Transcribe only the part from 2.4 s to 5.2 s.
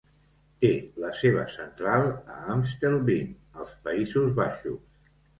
Amstelveen, als Països Baixos.